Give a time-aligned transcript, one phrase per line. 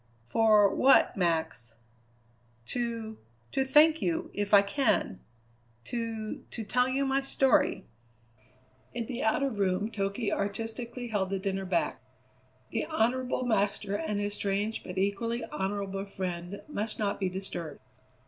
[0.29, 1.75] "For what Max?"
[2.69, 3.19] "To
[3.51, 5.19] to thank you, if I can.
[5.83, 7.85] To to tell you my story."
[8.95, 12.01] In the outer room Toky artistically held the dinner back.
[12.71, 17.79] The honourable master and his strange but equally honourable friend must not be disturbed.